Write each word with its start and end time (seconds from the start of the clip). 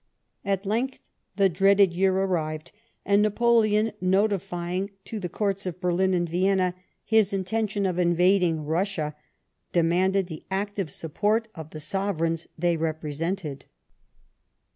At 0.43 0.65
length 0.65 0.99
the 1.35 1.47
dreaded 1.47 1.93
year 1.93 2.11
arrived, 2.11 2.71
and 3.05 3.21
Napoleon, 3.21 3.91
notifying 4.01 4.89
to 5.05 5.19
the 5.19 5.29
Courts 5.29 5.67
of 5.67 5.79
Berlin 5.79 6.15
and 6.15 6.27
Vienna 6.27 6.73
his 7.03 7.33
intention 7.33 7.85
of 7.85 7.99
invading 7.99 8.65
Russia, 8.65 9.15
demanded 9.71 10.25
the 10.25 10.43
active 10.49 10.89
support 10.89 11.49
of 11.53 11.69
the 11.69 11.79
sovereigns 11.79 12.47
they 12.57 12.77
represented. 12.77 13.65